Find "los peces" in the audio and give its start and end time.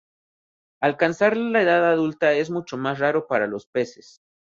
3.45-4.19